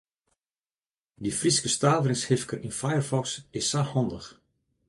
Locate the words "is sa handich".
3.59-4.29